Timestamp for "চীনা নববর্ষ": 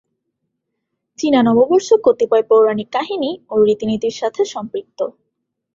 1.19-1.89